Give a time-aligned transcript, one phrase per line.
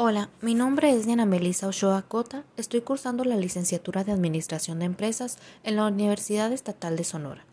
[0.00, 2.44] Hola, mi nombre es Diana Melissa Ochoa Cota.
[2.56, 7.44] Estoy cursando la licenciatura de Administración de Empresas en la Universidad Estatal de Sonora.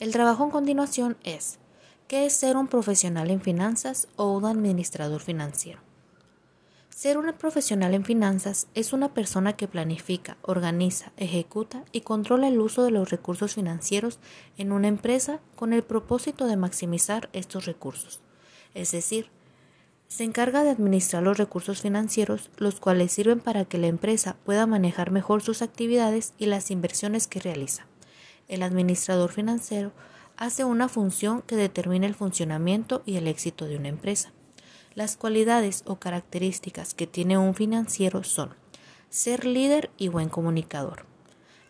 [0.00, 1.60] El trabajo en continuación es
[2.08, 5.78] ¿qué es ser un profesional en finanzas o un administrador financiero?
[6.88, 12.58] Ser un profesional en finanzas es una persona que planifica, organiza, ejecuta y controla el
[12.58, 14.18] uso de los recursos financieros
[14.58, 18.20] en una empresa con el propósito de maximizar estos recursos,
[18.74, 19.30] es decir,
[20.12, 24.66] se encarga de administrar los recursos financieros, los cuales sirven para que la empresa pueda
[24.66, 27.86] manejar mejor sus actividades y las inversiones que realiza.
[28.46, 29.90] El administrador financiero
[30.36, 34.34] hace una función que determina el funcionamiento y el éxito de una empresa.
[34.94, 38.54] Las cualidades o características que tiene un financiero son
[39.08, 41.06] ser líder y buen comunicador.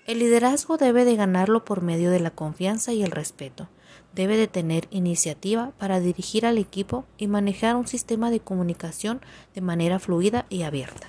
[0.04, 3.68] El liderazgo debe de ganarlo por medio de la confianza y el respeto
[4.14, 9.20] debe de tener iniciativa para dirigir al equipo y manejar un sistema de comunicación
[9.54, 11.08] de manera fluida y abierta.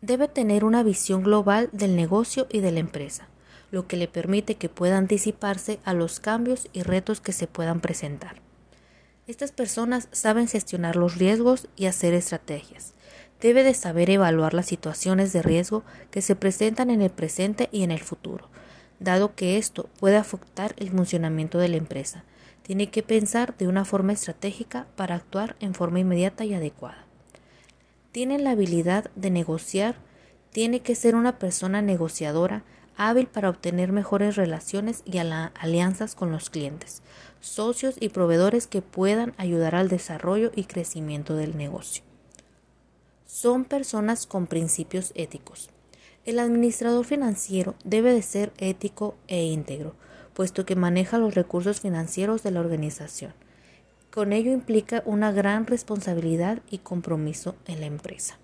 [0.00, 3.28] Debe tener una visión global del negocio y de la empresa,
[3.70, 7.80] lo que le permite que pueda anticiparse a los cambios y retos que se puedan
[7.80, 8.40] presentar.
[9.26, 12.94] Estas personas saben gestionar los riesgos y hacer estrategias.
[13.40, 17.82] Debe de saber evaluar las situaciones de riesgo que se presentan en el presente y
[17.82, 18.48] en el futuro,
[18.98, 22.24] dado que esto puede afectar el funcionamiento de la empresa.
[22.62, 27.04] Tiene que pensar de una forma estratégica para actuar en forma inmediata y adecuada.
[28.12, 29.96] Tiene la habilidad de negociar,
[30.50, 32.64] tiene que ser una persona negociadora,
[32.96, 37.02] hábil para obtener mejores relaciones y alianzas con los clientes,
[37.40, 42.02] socios y proveedores que puedan ayudar al desarrollo y crecimiento del negocio.
[43.26, 45.68] Son personas con principios éticos.
[46.26, 49.94] El administrador financiero debe de ser ético e íntegro,
[50.34, 53.32] puesto que maneja los recursos financieros de la organización.
[54.10, 58.38] Con ello implica una gran responsabilidad y compromiso en la empresa.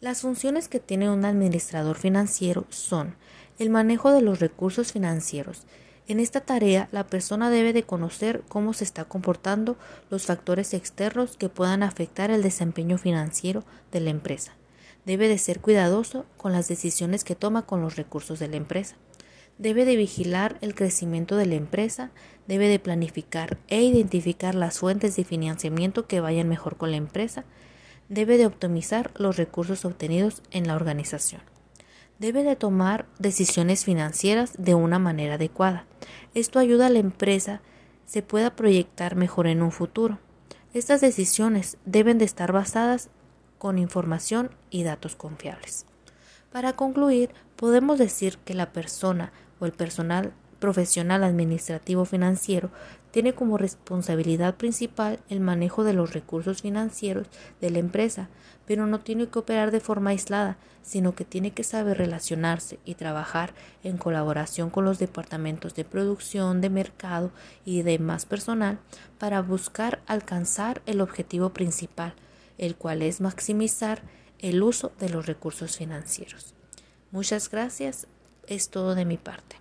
[0.00, 3.16] Las funciones que tiene un administrador financiero son
[3.58, 5.64] el manejo de los recursos financieros.
[6.08, 9.76] En esta tarea, la persona debe de conocer cómo se está comportando
[10.08, 13.62] los factores externos que puedan afectar el desempeño financiero
[13.92, 14.54] de la empresa
[15.06, 18.96] Debe de ser cuidadoso con las decisiones que toma con los recursos de la empresa.
[19.56, 22.10] Debe de vigilar el crecimiento de la empresa,
[22.46, 27.44] debe de planificar e identificar las fuentes de financiamiento que vayan mejor con la empresa,
[28.08, 31.40] debe de optimizar los recursos obtenidos en la organización.
[32.18, 35.86] Debe de tomar decisiones financieras de una manera adecuada.
[36.34, 37.62] Esto ayuda a la empresa
[38.06, 40.18] se pueda proyectar mejor en un futuro.
[40.74, 43.10] Estas decisiones deben de estar basadas
[43.58, 45.86] con información y datos confiables.
[46.52, 52.70] Para concluir, podemos decir que la persona o el personal profesional administrativo financiero
[53.10, 57.28] tiene como responsabilidad principal el manejo de los recursos financieros
[57.60, 58.28] de la empresa,
[58.66, 62.94] pero no tiene que operar de forma aislada, sino que tiene que saber relacionarse y
[62.94, 67.30] trabajar en colaboración con los departamentos de producción, de mercado
[67.64, 68.78] y demás personal
[69.18, 72.14] para buscar alcanzar el objetivo principal,
[72.58, 74.02] el cual es maximizar
[74.38, 76.54] el uso de los recursos financieros.
[77.10, 78.06] Muchas gracias,
[78.46, 79.56] es todo de mi parte.